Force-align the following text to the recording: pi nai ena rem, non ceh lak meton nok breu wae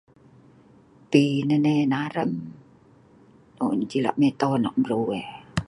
pi 1.09 1.23
nai 1.47 1.77
ena 1.85 2.01
rem, 2.15 2.31
non 3.57 3.77
ceh 3.89 4.03
lak 4.05 4.17
meton 4.21 4.57
nok 4.63 4.75
breu 4.83 5.03
wae 5.09 5.23